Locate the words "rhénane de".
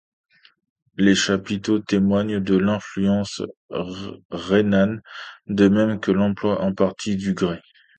4.31-5.67